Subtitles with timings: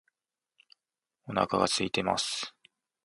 [1.27, 2.55] お腹が空いています